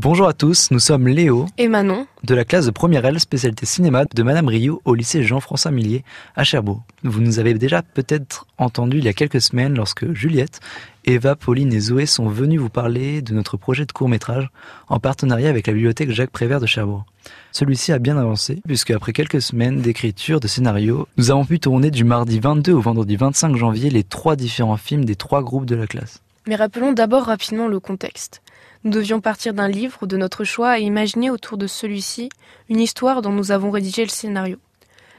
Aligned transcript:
Bonjour 0.00 0.28
à 0.28 0.32
tous, 0.32 0.70
nous 0.70 0.78
sommes 0.78 1.08
Léo 1.08 1.46
et 1.58 1.66
Manon 1.66 2.06
de 2.22 2.32
la 2.36 2.44
classe 2.44 2.66
de 2.66 2.70
première 2.70 3.04
L 3.04 3.18
spécialité 3.18 3.66
cinéma 3.66 4.04
de 4.04 4.22
Madame 4.22 4.46
Rio 4.46 4.80
au 4.84 4.94
lycée 4.94 5.24
Jean-François 5.24 5.72
Millier 5.72 6.04
à 6.36 6.44
Cherbourg. 6.44 6.84
Vous 7.02 7.20
nous 7.20 7.40
avez 7.40 7.52
déjà 7.54 7.82
peut-être 7.82 8.46
entendu 8.58 8.98
il 8.98 9.04
y 9.04 9.08
a 9.08 9.12
quelques 9.12 9.40
semaines 9.40 9.74
lorsque 9.74 10.12
Juliette, 10.12 10.60
Eva, 11.04 11.34
Pauline 11.34 11.72
et 11.72 11.80
Zoé 11.80 12.06
sont 12.06 12.28
venus 12.28 12.60
vous 12.60 12.68
parler 12.68 13.22
de 13.22 13.34
notre 13.34 13.56
projet 13.56 13.86
de 13.86 13.90
court-métrage 13.90 14.48
en 14.86 15.00
partenariat 15.00 15.48
avec 15.48 15.66
la 15.66 15.72
bibliothèque 15.72 16.12
Jacques 16.12 16.30
Prévert 16.30 16.60
de 16.60 16.66
Cherbourg. 16.66 17.04
Celui-ci 17.50 17.90
a 17.90 17.98
bien 17.98 18.16
avancé 18.16 18.62
puisque 18.68 18.92
après 18.92 19.12
quelques 19.12 19.42
semaines 19.42 19.80
d'écriture 19.80 20.38
de 20.38 20.46
scénario, 20.46 21.08
nous 21.16 21.32
avons 21.32 21.44
pu 21.44 21.58
tourner 21.58 21.90
du 21.90 22.04
mardi 22.04 22.38
22 22.38 22.72
au 22.72 22.80
vendredi 22.80 23.16
25 23.16 23.56
janvier 23.56 23.90
les 23.90 24.04
trois 24.04 24.36
différents 24.36 24.76
films 24.76 25.04
des 25.04 25.16
trois 25.16 25.42
groupes 25.42 25.66
de 25.66 25.74
la 25.74 25.88
classe. 25.88 26.22
Mais 26.48 26.56
rappelons 26.56 26.94
d'abord 26.94 27.24
rapidement 27.24 27.68
le 27.68 27.78
contexte. 27.78 28.40
Nous 28.82 28.90
devions 28.90 29.20
partir 29.20 29.52
d'un 29.52 29.68
livre 29.68 30.06
de 30.06 30.16
notre 30.16 30.44
choix 30.44 30.78
et 30.78 30.82
imaginer 30.82 31.28
autour 31.28 31.58
de 31.58 31.66
celui-ci 31.66 32.30
une 32.70 32.80
histoire 32.80 33.20
dont 33.20 33.32
nous 33.32 33.52
avons 33.52 33.70
rédigé 33.70 34.02
le 34.02 34.08
scénario. 34.08 34.56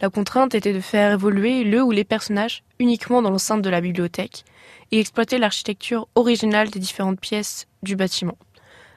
La 0.00 0.10
contrainte 0.10 0.56
était 0.56 0.72
de 0.72 0.80
faire 0.80 1.12
évoluer 1.12 1.62
le 1.62 1.80
ou 1.80 1.92
les 1.92 2.02
personnages 2.02 2.64
uniquement 2.80 3.22
dans 3.22 3.30
l'enceinte 3.30 3.62
de 3.62 3.70
la 3.70 3.80
bibliothèque 3.80 4.44
et 4.90 4.98
exploiter 4.98 5.38
l'architecture 5.38 6.08
originale 6.16 6.70
des 6.70 6.80
différentes 6.80 7.20
pièces 7.20 7.68
du 7.84 7.94
bâtiment. 7.94 8.36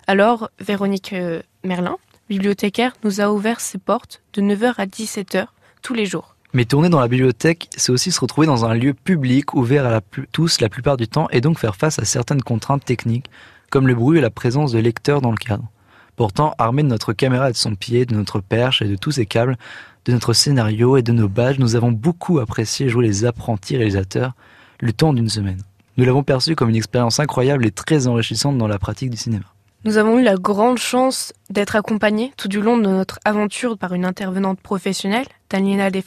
Alors, 0.08 0.50
Véronique 0.60 1.14
euh, 1.14 1.44
Merlin, 1.64 2.00
bibliothécaire, 2.28 2.94
nous 3.04 3.22
a 3.22 3.30
ouvert 3.30 3.60
ses 3.60 3.78
portes 3.78 4.24
de 4.34 4.42
9h 4.42 4.74
à 4.80 4.88
17h 4.88 5.46
tous 5.84 5.94
les 5.94 6.08
jours. 6.08 6.35
Mais 6.56 6.64
tourner 6.64 6.88
dans 6.88 7.02
la 7.02 7.10
bibliothèque, 7.10 7.68
c'est 7.76 7.92
aussi 7.92 8.14
se 8.14 8.22
retrouver 8.22 8.48
dans 8.48 8.64
un 8.64 8.74
lieu 8.74 8.94
public 8.94 9.56
ouvert 9.56 9.86
à 9.86 10.00
tous 10.32 10.62
la 10.62 10.70
plupart 10.70 10.96
du 10.96 11.06
temps 11.06 11.28
et 11.32 11.42
donc 11.42 11.60
faire 11.60 11.76
face 11.76 12.00
à 12.00 12.06
certaines 12.06 12.42
contraintes 12.42 12.86
techniques 12.86 13.30
comme 13.70 13.90
le 13.90 13.94
bruit 13.94 14.20
et 14.20 14.22
la 14.22 14.30
présence 14.30 14.72
de 14.72 14.80
lecteurs 14.80 15.20
dans 15.20 15.32
le 15.32 15.38
cadre. 15.38 15.70
Pourtant, 16.16 16.56
armé 16.58 16.82
de 16.82 16.88
notre 16.88 17.12
caméra 17.12 17.50
et 17.50 17.52
de 17.52 17.58
son 17.58 17.76
pied, 17.76 18.06
de 18.06 18.16
notre 18.16 18.40
perche 18.40 18.82
et 18.82 18.88
de 18.88 18.96
tous 18.96 19.12
ces 19.12 19.26
câbles, 19.26 19.58
de 20.06 20.14
notre 20.14 20.32
scénario 20.32 20.96
et 20.96 21.02
de 21.02 21.12
nos 21.12 21.28
badges, 21.28 21.60
nous 21.60 21.76
avons 21.76 21.92
beaucoup 21.92 22.40
apprécié 22.40 22.88
jouer 22.88 23.06
les 23.06 23.26
apprentis 23.26 23.76
réalisateurs 23.76 24.32
le 24.80 24.94
temps 24.94 25.12
d'une 25.12 25.28
semaine. 25.28 25.62
Nous 25.98 26.06
l'avons 26.06 26.24
perçu 26.24 26.56
comme 26.56 26.70
une 26.70 26.78
expérience 26.78 27.20
incroyable 27.20 27.66
et 27.66 27.72
très 27.72 28.08
enrichissante 28.08 28.58
dans 28.58 28.70
la 28.70 28.80
pratique 28.80 29.10
du 29.10 29.18
cinéma. 29.18 29.55
Nous 29.86 30.00
avons 30.00 30.18
eu 30.18 30.24
la 30.24 30.34
grande 30.34 30.80
chance 30.80 31.32
d'être 31.52 31.76
accompagnés 31.76 32.34
tout 32.38 32.48
du 32.48 32.60
long 32.60 32.76
de 32.76 32.90
notre 32.90 33.20
aventure 33.24 33.78
par 33.78 33.94
une 33.94 34.04
intervenante 34.04 34.60
professionnelle, 34.60 35.28
Daniela 35.52 35.92
De 35.92 36.02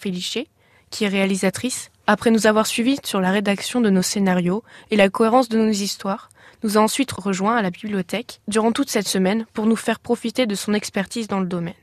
qui 0.91 1.05
est 1.05 1.09
réalisatrice. 1.09 1.93
Après 2.09 2.33
nous 2.33 2.49
avoir 2.49 2.67
suivis 2.67 2.99
sur 3.05 3.21
la 3.21 3.31
rédaction 3.31 3.81
de 3.81 3.89
nos 3.89 4.03
scénarios 4.03 4.65
et 4.91 4.97
la 4.97 5.09
cohérence 5.09 5.49
de 5.49 5.59
nos 5.59 5.71
histoires, 5.71 6.29
nous 6.65 6.77
a 6.77 6.81
ensuite 6.81 7.13
rejoint 7.13 7.55
à 7.55 7.63
la 7.63 7.71
bibliothèque 7.71 8.41
durant 8.49 8.73
toute 8.73 8.91
cette 8.91 9.07
semaine 9.07 9.47
pour 9.53 9.67
nous 9.67 9.77
faire 9.77 10.01
profiter 10.01 10.47
de 10.47 10.57
son 10.57 10.75
expertise 10.75 11.29
dans 11.29 11.39
le 11.39 11.47
domaine. 11.47 11.75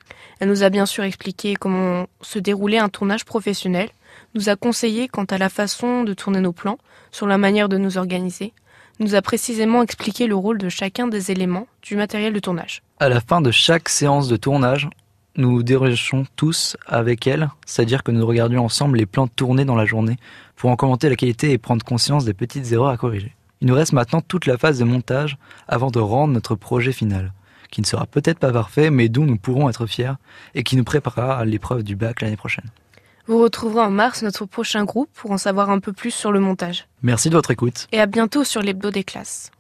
Elle 0.42 0.50
nous 0.50 0.64
a 0.64 0.70
bien 0.70 0.86
sûr 0.86 1.06
expliqué 1.06 1.56
comment 1.56 2.08
se 2.20 2.40
déroulait 2.40 2.78
un 2.78 2.90
tournage 2.90 3.24
professionnel, 3.24 3.90
nous 4.34 4.50
a 4.50 4.58
conseillé 4.58 5.08
quant 5.08 5.24
à 5.24 5.38
la 5.38 5.48
façon 5.48 6.04
de 6.04 6.14
tourner 6.14 6.42
nos 6.42 6.52
plans, 6.52 6.78
sur 7.14 7.26
la 7.26 7.38
manière 7.38 7.70
de 7.70 7.78
nous 7.78 7.98
organiser, 7.98 8.52
nous 9.00 9.16
a 9.16 9.22
précisément 9.22 9.84
expliqué 9.84 10.28
le 10.28 10.36
rôle 10.36 10.58
de 10.58 10.70
chacun 10.70 11.08
des 11.08 11.32
éléments 11.32 11.68
du 11.82 11.96
matériel 11.96 12.34
de 12.34 12.40
tournage. 12.40 12.82
À 13.00 13.10
la 13.10 13.20
fin 13.20 13.42
de 13.42 13.52
chaque 13.52 13.90
séance 13.90 14.28
de 14.28 14.38
tournage, 14.38 14.90
nous 15.38 15.64
dérogeons 15.64 16.26
tous 16.36 16.78
avec 16.88 17.28
elle, 17.28 17.50
c'est-à-dire 17.66 18.04
que 18.04 18.12
nous 18.12 18.26
regardions 18.26 18.64
ensemble 18.64 18.98
les 18.98 19.06
plans 19.06 19.28
tournés 19.28 19.66
dans 19.66 19.76
la 19.76 19.86
journée 19.86 20.16
pour 20.56 20.70
en 20.70 20.76
commenter 20.76 21.10
la 21.10 21.16
qualité 21.16 21.52
et 21.52 21.58
prendre 21.58 21.84
conscience 21.84 22.24
des 22.24 22.34
petites 22.34 22.72
erreurs 22.72 22.90
à 22.90 22.98
corriger. 22.98 23.36
Il 23.62 23.68
nous 23.68 23.76
reste 23.76 23.94
maintenant 23.94 24.22
toute 24.22 24.46
la 24.46 24.58
phase 24.58 24.80
de 24.80 24.86
montage 24.86 25.38
avant 25.68 25.92
de 25.92 26.00
rendre 26.00 26.34
notre 26.34 26.56
projet 26.56 26.94
final, 26.94 27.34
qui 27.72 27.82
ne 27.82 27.86
sera 27.86 28.06
peut-être 28.06 28.40
pas 28.40 28.52
parfait, 28.52 28.90
mais 28.90 29.10
dont 29.10 29.26
nous 29.26 29.38
pourrons 29.38 29.70
être 29.70 29.88
fiers 29.88 30.14
et 30.54 30.64
qui 30.64 30.78
nous 30.78 30.84
préparera 30.84 31.38
à 31.38 31.46
l'épreuve 31.46 31.84
du 31.84 31.96
bac 31.96 32.22
l'année 32.22 32.38
prochaine. 32.38 32.70
Vous 33.28 33.42
retrouverez 33.42 33.82
en 33.82 33.90
mars 33.90 34.22
notre 34.22 34.46
prochain 34.46 34.84
groupe 34.84 35.10
pour 35.14 35.32
en 35.32 35.40
savoir 35.40 35.72
un 35.72 35.80
peu 35.80 35.94
plus 35.94 36.12
sur 36.12 36.32
le 36.32 36.40
montage. 36.40 36.88
Merci 37.02 37.30
de 37.30 37.36
votre 37.36 37.50
écoute. 37.50 37.88
Et 37.92 38.00
à 38.00 38.06
bientôt 38.06 38.44
sur 38.44 38.62
l'hebdo 38.62 38.92
des 38.92 39.04
classes. 39.04 39.52